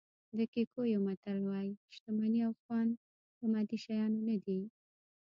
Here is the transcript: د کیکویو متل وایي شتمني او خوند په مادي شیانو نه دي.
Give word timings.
د 0.37 0.39
کیکویو 0.53 1.03
متل 1.07 1.37
وایي 1.49 1.71
شتمني 1.95 2.41
او 2.47 2.53
خوند 2.61 2.91
په 3.37 3.43
مادي 3.51 3.77
شیانو 3.83 4.19
نه 4.27 4.35
دي. 4.45 4.61